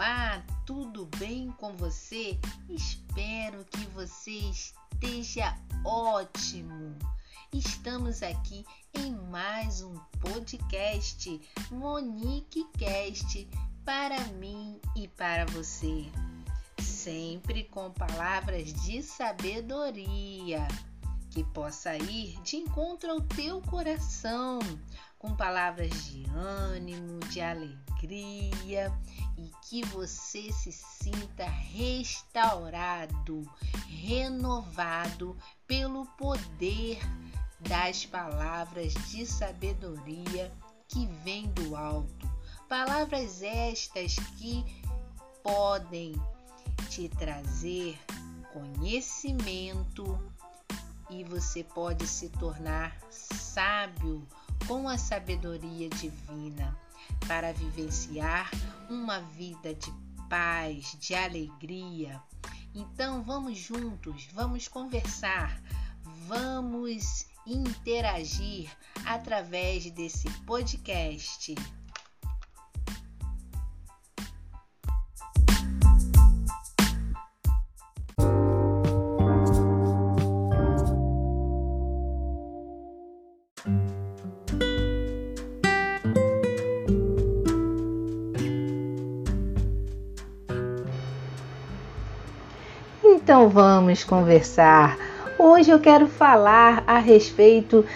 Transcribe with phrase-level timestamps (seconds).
[0.00, 2.38] Olá, tudo bem com você?
[2.70, 6.96] Espero que você esteja ótimo.
[7.52, 11.38] Estamos aqui em mais um podcast
[11.70, 13.46] Monique Cast
[13.84, 16.06] para mim e para você.
[16.78, 20.66] Sempre com palavras de sabedoria
[21.30, 24.58] que possa ir de encontro ao teu coração,
[25.18, 28.92] com palavras de ânimo, de alegria
[29.38, 33.42] e que você se sinta restaurado,
[33.88, 36.98] renovado pelo poder
[37.60, 40.52] das palavras de sabedoria
[40.88, 42.28] que vem do alto.
[42.68, 44.64] Palavras estas que
[45.42, 46.14] podem
[46.88, 47.98] te trazer
[48.52, 50.18] conhecimento
[51.10, 54.26] e você pode se tornar sábio
[54.66, 56.76] com a sabedoria divina
[57.26, 58.50] para vivenciar
[58.88, 59.92] uma vida de
[60.28, 62.22] paz, de alegria.
[62.74, 65.60] Então vamos juntos, vamos conversar,
[66.26, 68.70] vamos interagir
[69.04, 71.54] através desse podcast.
[93.30, 94.98] Então vamos conversar.
[95.38, 97.86] Hoje eu quero falar a respeito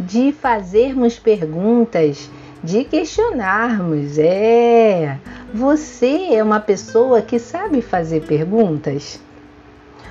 [0.00, 2.30] de fazermos perguntas,
[2.64, 4.16] de questionarmos.
[4.16, 5.18] É,
[5.52, 9.20] você é uma pessoa que sabe fazer perguntas?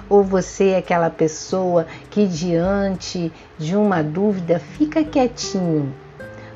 [0.07, 5.91] Ou você é aquela pessoa que diante de uma dúvida fica quietinho,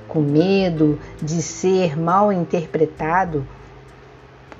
[0.07, 3.43] com medo de ser mal interpretado,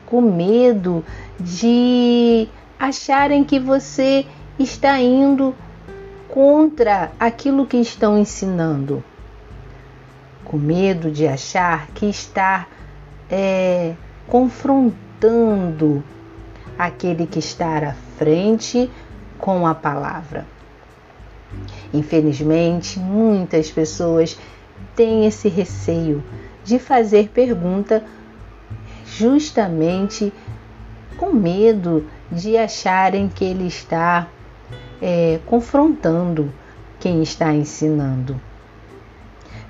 [0.08, 1.06] com medo
[1.40, 2.50] de
[2.82, 4.26] acharem que você
[4.58, 5.54] está indo
[6.28, 9.04] contra aquilo que estão ensinando,
[10.44, 12.66] com medo de achar que está
[13.30, 13.94] é,
[14.28, 16.04] confrontando
[16.76, 18.90] aquele que está à frente
[19.38, 20.48] com a palavra.
[21.94, 24.40] Infelizmente, muitas pessoas
[24.96, 26.24] têm esse receio
[26.64, 28.04] de fazer pergunta
[29.06, 30.34] justamente
[31.16, 34.28] com medo de acharem que ele está
[35.02, 36.52] é, confrontando
[37.00, 38.40] quem está ensinando.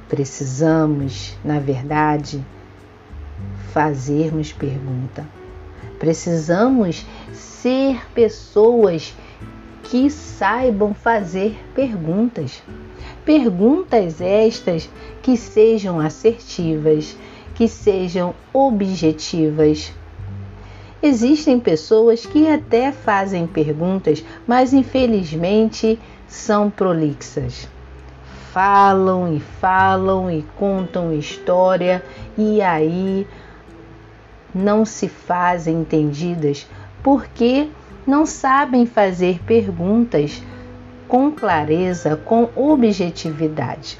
[0.08, 2.44] Precisamos, na verdade,
[3.72, 5.26] fazermos pergunta.
[5.98, 9.16] Precisamos ser pessoas
[9.84, 12.62] que saibam fazer perguntas.
[13.24, 14.90] Perguntas estas
[15.22, 17.16] que sejam assertivas,
[17.56, 19.94] que sejam objetivas,
[21.04, 25.98] Existem pessoas que até fazem perguntas, mas infelizmente
[26.28, 27.68] são prolixas.
[28.52, 32.04] Falam e falam e contam história
[32.38, 33.26] e aí
[34.54, 36.68] não se fazem entendidas
[37.02, 37.70] porque
[38.06, 40.44] não sabem fazer perguntas
[41.08, 43.98] com clareza, com objetividade.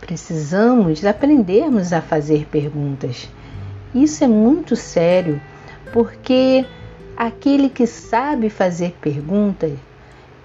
[0.00, 3.28] Precisamos aprendermos a fazer perguntas
[3.94, 5.40] isso é muito sério,
[5.92, 6.66] porque
[7.16, 9.72] aquele que sabe fazer perguntas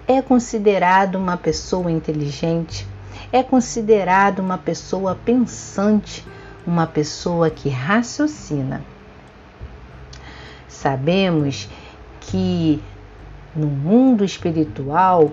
[0.06, 2.86] é considerado uma pessoa inteligente,
[3.32, 6.24] é considerado uma pessoa pensante,
[6.64, 8.84] uma pessoa que raciocina.
[10.68, 11.68] Sabemos
[12.20, 12.80] que
[13.54, 15.32] no mundo espiritual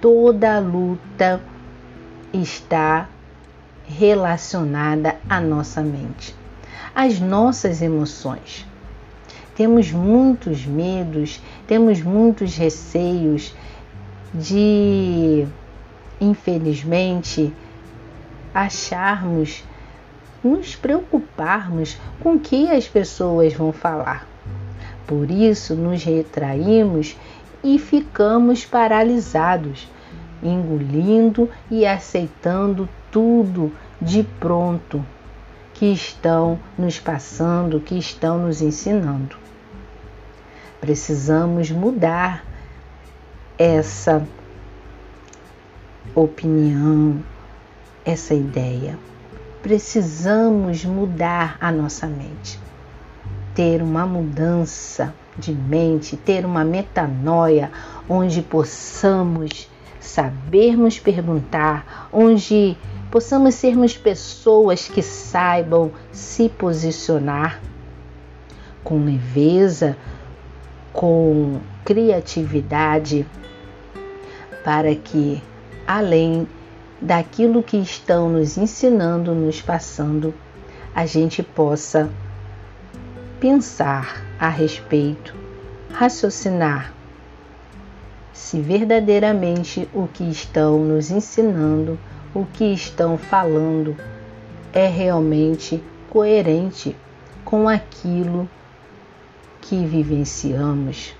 [0.00, 1.40] toda luta
[2.32, 3.08] está
[3.88, 6.45] relacionada à nossa mente
[6.94, 8.66] as nossas emoções.
[9.54, 13.54] Temos muitos medos, temos muitos receios
[14.34, 15.46] de,
[16.20, 17.52] infelizmente,
[18.52, 19.64] acharmos,
[20.44, 24.26] nos preocuparmos com o que as pessoas vão falar.
[25.06, 27.16] Por isso, nos retraímos
[27.64, 29.88] e ficamos paralisados,
[30.42, 35.04] engolindo e aceitando tudo de pronto
[35.78, 39.36] que estão nos passando, que estão nos ensinando.
[40.80, 42.42] Precisamos mudar
[43.58, 44.26] essa
[46.14, 47.22] opinião,
[48.06, 48.98] essa ideia.
[49.62, 52.58] Precisamos mudar a nossa mente,
[53.54, 57.70] ter uma mudança de mente, ter uma metanoia
[58.08, 59.68] onde possamos
[60.00, 62.78] sabermos perguntar, onde
[63.10, 67.60] possamos sermos pessoas que saibam se posicionar
[68.82, 69.96] com leveza,
[70.92, 73.26] com criatividade,
[74.64, 75.42] para que,
[75.86, 76.48] além
[77.00, 80.34] daquilo que estão nos ensinando, nos passando,
[80.94, 82.10] a gente possa
[83.38, 85.34] pensar a respeito,
[85.92, 86.92] raciocinar
[88.32, 91.98] se verdadeiramente o que estão nos ensinando,
[92.36, 93.96] o que estão falando
[94.70, 96.94] é realmente coerente
[97.46, 98.46] com aquilo
[99.62, 101.14] que vivenciamos.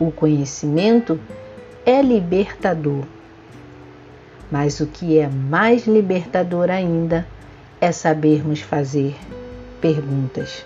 [0.00, 1.20] O conhecimento
[1.84, 3.04] é libertador,
[4.50, 7.26] mas o que é mais libertador ainda
[7.78, 9.14] é sabermos fazer
[9.82, 10.64] perguntas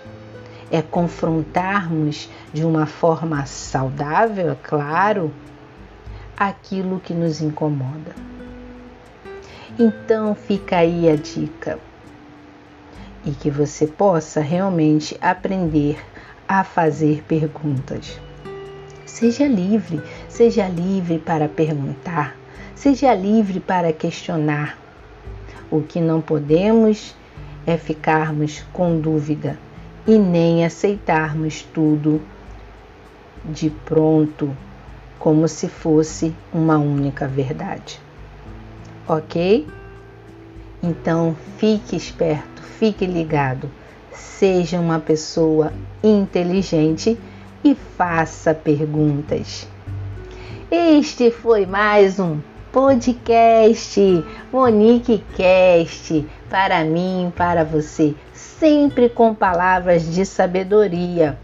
[0.71, 5.33] é confrontarmos de uma forma saudável, é claro,
[6.37, 8.38] aquilo que nos incomoda.
[9.81, 11.79] Então fica aí a dica
[13.25, 15.97] e que você possa realmente aprender
[16.45, 18.19] a fazer perguntas.
[19.05, 22.35] Seja livre, seja livre para perguntar,
[22.75, 24.77] seja livre para questionar.
[25.71, 27.15] O que não podemos
[27.65, 29.57] é ficarmos com dúvida
[30.05, 32.21] e nem aceitarmos tudo
[33.45, 34.53] de pronto
[35.17, 38.08] como se fosse uma única verdade.
[39.09, 39.67] Ok?
[40.83, 43.67] Então fique esperto, fique ligado,
[44.11, 45.73] seja uma pessoa
[46.03, 47.17] inteligente
[47.63, 49.67] e faça perguntas.
[50.69, 52.37] Este foi mais um
[52.71, 54.23] podcast
[54.53, 61.35] Monique Cast para mim, para você sempre com palavras de sabedoria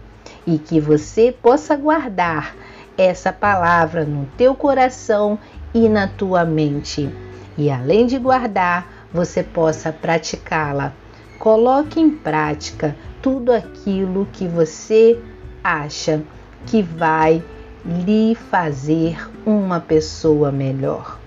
[0.45, 2.56] e que você possa guardar
[2.95, 5.39] essa palavra no teu coração
[5.73, 7.25] e na tua mente.
[7.57, 10.94] E além de guardar, você possa praticá-la.
[11.40, 15.19] Coloque em prática tudo aquilo que você
[15.63, 16.22] acha
[16.66, 17.44] que vai
[17.86, 21.19] lhe fazer uma pessoa melhor.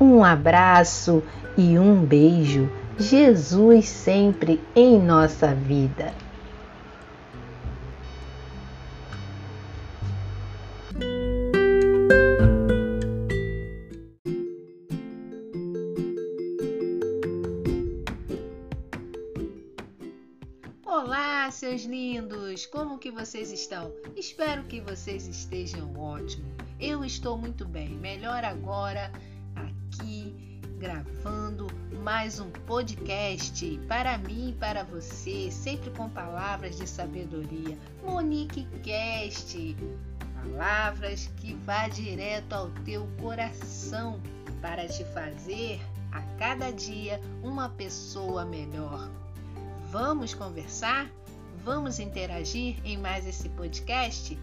[0.00, 1.22] Um abraço
[1.56, 6.23] e um beijo Jesus sempre em nossa vida.
[21.54, 22.66] Seus lindos!
[22.66, 23.92] Como que vocês estão?
[24.16, 26.44] Espero que vocês estejam ótimo.
[26.80, 29.12] Eu estou muito bem, melhor agora
[29.54, 30.34] aqui
[30.80, 31.68] gravando
[32.02, 37.78] mais um podcast para mim e para você, sempre com palavras de sabedoria.
[38.02, 39.76] Monique Cast,
[40.34, 44.20] palavras que vá direto ao teu coração
[44.60, 45.80] para te fazer
[46.10, 49.08] a cada dia uma pessoa melhor.
[49.92, 51.08] Vamos conversar?
[51.64, 54.38] Vamos interagir em mais esse podcast?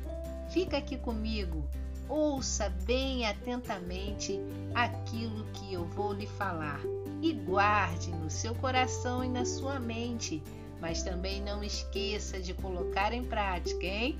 [0.49, 1.63] Fica aqui comigo
[2.11, 4.37] ouça bem atentamente
[4.75, 6.81] aquilo que eu vou lhe falar
[7.21, 10.43] e guarde no seu coração e na sua mente,
[10.81, 14.19] mas também não esqueça de colocar em prática, hein?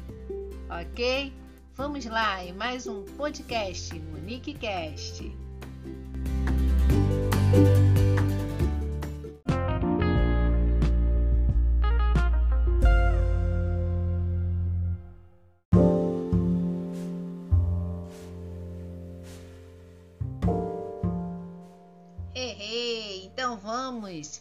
[0.69, 1.33] Ok?
[1.75, 5.50] Vamos lá em mais um podcast Monique Cast.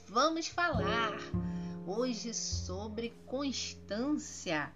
[0.06, 1.18] Vamos, falar
[1.86, 4.72] hoje sobre constância.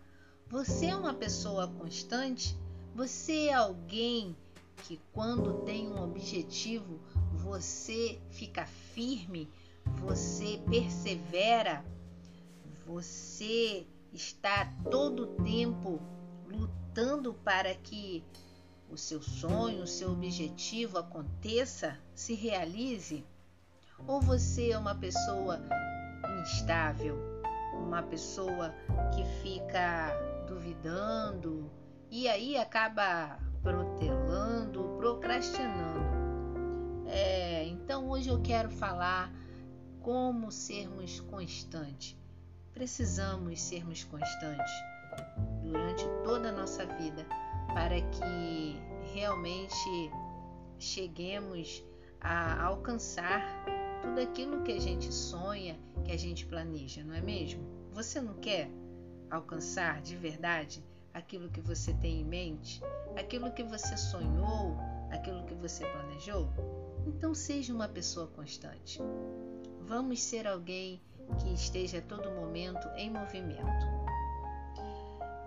[0.49, 2.57] Você é uma pessoa constante?
[2.95, 4.37] Você é alguém
[4.85, 7.01] que quando tem um objetivo,
[7.35, 9.49] você fica firme,
[10.01, 11.85] você persevera,
[12.87, 16.01] você está todo o tempo
[16.47, 18.25] lutando para que
[18.91, 23.25] o seu sonho, o seu objetivo aconteça, se realize?
[24.07, 25.61] Ou você é uma pessoa
[26.43, 27.19] instável,
[27.75, 28.75] uma pessoa
[29.15, 30.13] que fica
[30.47, 31.71] duvidando
[32.11, 36.05] e aí acaba protelando, procrastinando.
[37.07, 39.33] É, então hoje eu quero falar
[40.01, 42.17] como sermos constantes.
[42.73, 44.73] Precisamos sermos constantes
[45.63, 47.27] durante toda a nossa vida
[47.73, 48.81] para que
[49.15, 50.11] realmente
[50.79, 51.85] cheguemos
[52.21, 53.43] a alcançar
[54.05, 57.65] tudo aquilo que a gente sonha, que a gente planeja, não é mesmo?
[57.93, 58.69] Você não quer
[59.31, 60.85] alcançar de verdade
[61.15, 62.83] aquilo que você tem em mente,
[63.17, 64.77] aquilo que você sonhou,
[65.11, 66.49] aquilo que você planejou?
[67.07, 69.01] Então seja uma pessoa constante.
[69.81, 71.01] Vamos ser alguém
[71.41, 73.87] que esteja a todo momento em movimento.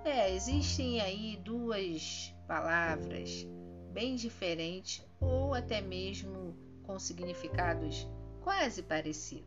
[0.04, 3.48] É, existem aí duas palavras
[3.92, 8.08] bem diferentes ou até mesmo com significados
[8.48, 9.44] quase parecidos.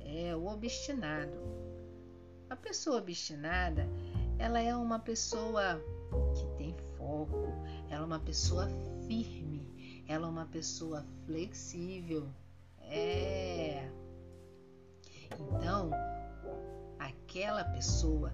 [0.00, 1.38] É o obstinado.
[2.48, 3.86] A pessoa obstinada,
[4.38, 5.78] ela é uma pessoa
[6.34, 7.52] que tem foco,
[7.90, 8.66] ela é uma pessoa
[9.06, 12.30] firme, ela é uma pessoa flexível.
[12.80, 13.86] É.
[15.38, 15.90] Então,
[16.98, 18.32] aquela pessoa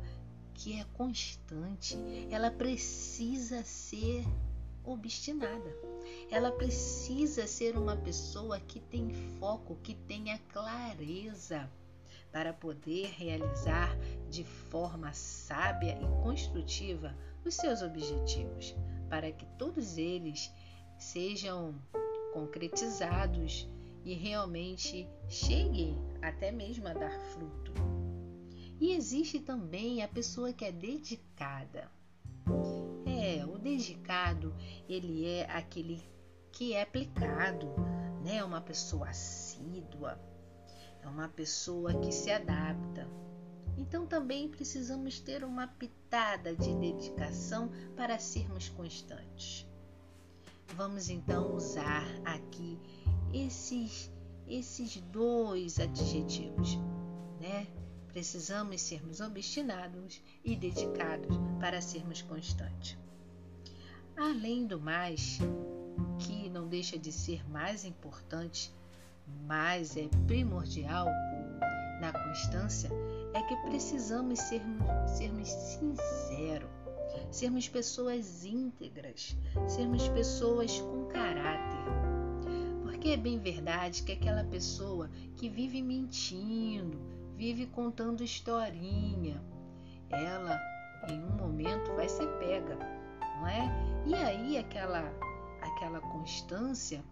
[0.54, 1.98] que é constante,
[2.30, 4.24] ela precisa ser
[4.86, 5.76] obstinada.
[6.30, 11.68] Ela precisa ser uma pessoa que tem foco, que tenha clareza
[12.32, 13.96] para poder realizar
[14.30, 17.14] de forma sábia e construtiva
[17.44, 18.74] os seus objetivos,
[19.08, 20.52] para que todos eles
[20.98, 21.74] sejam
[22.32, 23.68] concretizados
[24.04, 27.72] e realmente cheguem até mesmo a dar fruto.
[28.78, 31.90] E existe também a pessoa que é dedicada.
[33.28, 34.54] É, o dedicado,
[34.88, 36.00] ele é aquele
[36.52, 37.66] que é aplicado,
[38.22, 38.44] né?
[38.44, 40.16] Uma pessoa assídua,
[41.02, 43.10] é uma pessoa que se adapta.
[43.76, 49.66] Então também precisamos ter uma pitada de dedicação para sermos constantes.
[50.76, 52.78] Vamos então usar aqui
[53.34, 54.08] esses
[54.46, 56.78] esses dois adjetivos,
[57.40, 57.66] né?
[58.06, 62.96] Precisamos sermos obstinados e dedicados para sermos constantes.
[64.16, 65.38] Além do mais,
[66.18, 68.72] que não deixa de ser mais importante,
[69.46, 71.06] mas é primordial
[72.00, 72.90] na constância,
[73.34, 76.70] é que precisamos sermos, sermos sinceros,
[77.30, 79.36] sermos pessoas íntegras,
[79.68, 81.84] sermos pessoas com caráter.
[82.82, 86.98] Porque é bem verdade que aquela pessoa que vive mentindo,
[87.36, 89.42] vive contando historinha.
[90.08, 90.58] Ela,
[91.10, 92.78] em um momento, vai ser pega,
[93.38, 93.95] não é?
[94.06, 95.12] E aí aquela
[95.60, 97.04] aquela constância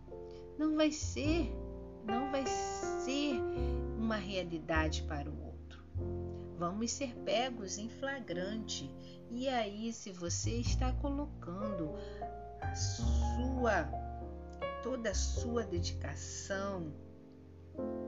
[0.56, 1.52] não vai ser
[2.04, 3.40] não vai ser
[3.98, 5.82] uma realidade para o outro.
[6.56, 8.88] Vamos ser pegos em flagrante.
[9.30, 11.90] E aí, se você está colocando
[12.60, 13.90] a sua
[14.82, 16.92] toda a sua dedicação,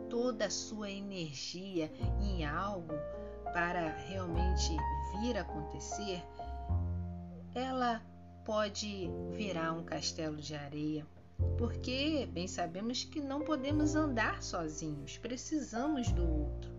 [0.09, 1.90] toda a sua energia
[2.21, 2.95] em algo
[3.52, 4.76] para realmente
[5.19, 6.23] vir acontecer,
[7.55, 8.02] ela
[8.47, 11.05] pode virar um castelo de areia,
[11.59, 16.73] porque bem sabemos que não podemos andar sozinhos, precisamos do outro.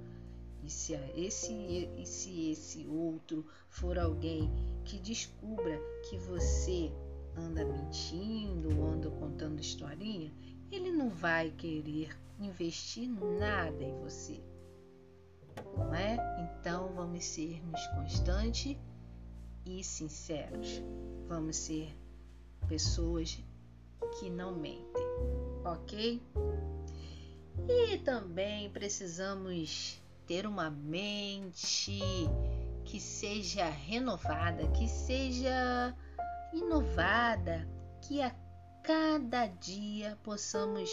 [0.63, 1.53] E se esse,
[1.97, 4.49] e se esse outro for alguém
[4.85, 5.77] que descubra
[6.09, 6.89] que você
[7.35, 10.33] anda mentindo, anda contando historinha,
[10.71, 14.41] ele não vai querer investir nada em você.
[15.75, 16.17] Não é?
[16.39, 18.77] Então vamos sermos constantes
[19.67, 20.81] e sinceros.
[21.27, 21.93] Vamos ser
[22.67, 23.37] pessoas
[24.19, 25.05] que não mentem,
[25.65, 26.21] ok?
[27.67, 31.99] E também precisamos ter uma mente
[32.85, 35.93] que seja renovada, que seja
[36.53, 37.67] inovada,
[38.01, 38.33] que a
[38.83, 40.89] cada dia possamos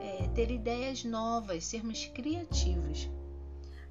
[0.00, 3.10] é, ter ideias novas, sermos criativos.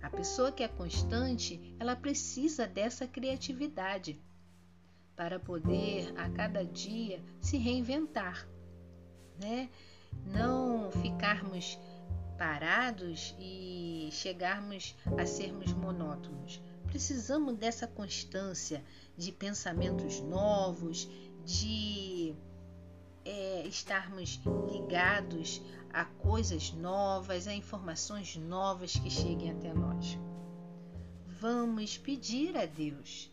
[0.05, 4.21] A pessoa que é constante, ela precisa dessa criatividade
[5.15, 8.47] para poder a cada dia se reinventar,
[9.41, 9.67] né?
[10.27, 11.79] Não ficarmos
[12.37, 16.61] parados e chegarmos a sermos monótonos.
[16.85, 18.83] Precisamos dessa constância
[19.17, 21.09] de pensamentos novos,
[21.43, 22.35] de
[23.25, 24.39] é, estarmos
[24.71, 30.17] ligados a coisas novas, a informações novas que cheguem até nós.
[31.39, 33.31] Vamos pedir a Deus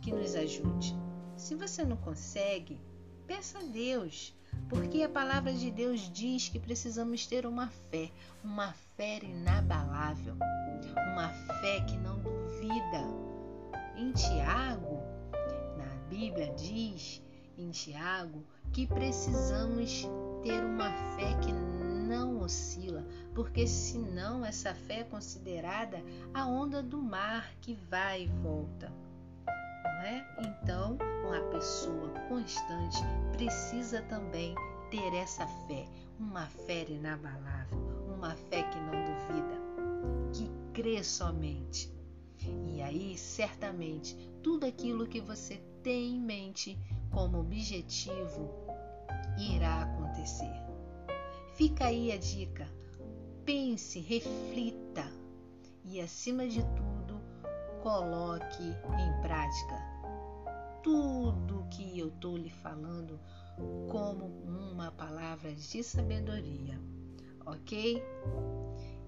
[0.00, 0.94] que nos ajude.
[1.36, 2.80] Se você não consegue,
[3.26, 4.34] peça a Deus,
[4.68, 8.10] porque a palavra de Deus diz que precisamos ter uma fé,
[8.44, 10.34] uma fé inabalável,
[11.12, 11.28] uma
[11.60, 13.22] fé que não duvida.
[13.96, 15.00] Em Tiago,
[15.76, 17.22] na Bíblia diz
[17.58, 20.08] em Tiago que precisamos
[20.42, 26.02] ter uma fé que não oscila, porque senão essa fé é considerada
[26.32, 28.90] a onda do mar que vai e volta.
[29.84, 30.26] Não é?
[30.40, 32.98] Então, uma pessoa constante
[33.32, 34.54] precisa também
[34.90, 35.86] ter essa fé,
[36.18, 39.60] uma fé inabalável, uma fé que não duvida,
[40.32, 41.92] que crê somente.
[42.74, 46.78] E aí, certamente, tudo aquilo que você tem em mente
[47.10, 48.61] como objetivo
[49.38, 50.52] irá acontecer.
[51.54, 52.66] Fica aí a dica.
[53.44, 55.04] Pense, reflita
[55.84, 57.20] e, acima de tudo,
[57.82, 59.92] coloque em prática
[60.82, 63.18] tudo que eu estou lhe falando
[63.90, 66.80] como uma palavra de sabedoria,
[67.46, 68.02] ok?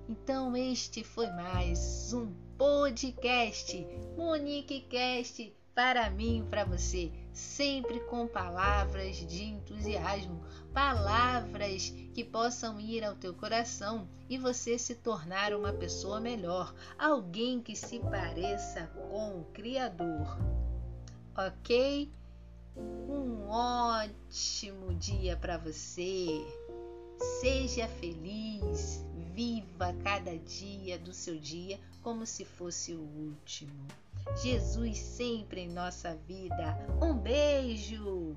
[0.09, 8.29] Então, este foi mais um podcast Monique Cast para mim e para você, sempre com
[8.29, 10.41] palavras de entusiasmo,
[10.73, 17.61] palavras que possam ir ao teu coração e você se tornar uma pessoa melhor, alguém
[17.61, 20.39] que se pareça com o Criador.
[21.37, 22.11] Ok?
[22.77, 26.47] Um ótimo dia para você.
[27.41, 33.87] Seja feliz, viva cada dia do seu dia como se fosse o último.
[34.43, 36.79] Jesus sempre em nossa vida.
[37.01, 38.37] Um beijo!